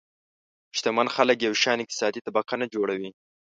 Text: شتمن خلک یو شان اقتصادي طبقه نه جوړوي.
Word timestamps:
شتمن 0.77 1.07
خلک 1.15 1.37
یو 1.41 1.53
شان 1.63 1.77
اقتصادي 1.83 2.19
طبقه 2.25 2.55
نه 2.61 2.67
جوړوي. 2.73 3.11